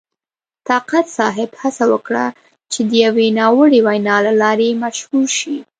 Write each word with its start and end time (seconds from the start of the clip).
طاقت 0.69 1.05
صاحب 1.17 1.49
هڅه 1.61 1.85
وکړه 1.93 2.25
چې 2.71 2.79
د 2.89 2.91
یوې 3.05 3.27
ناوړې 3.39 3.79
وینا 3.87 4.17
له 4.25 4.33
لارې 4.41 4.69
مشهور 4.83 5.27
شي. 5.39 5.55